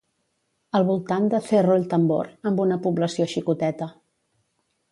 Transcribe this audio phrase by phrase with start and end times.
[0.79, 3.93] Al voltant de Cerro El Tambor amb una població xicoteta.